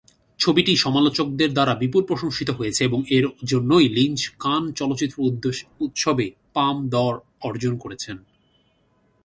[0.39, 5.17] ছবিটি সমালোচকদের দ্বারা বিপুল প্রশংসিত হয়েছে এবং এর জন্যই লিঞ্চ কান চলচ্চিত্র
[5.79, 7.13] উৎসবে পাম দর
[7.41, 8.17] অর্জন করেছেন।